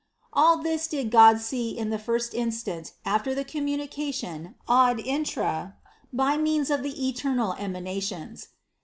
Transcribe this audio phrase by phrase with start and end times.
[0.33, 5.75] All this did God see in the first instant after the communication ad intra
[6.11, 8.47] by means of the eternal emana tions.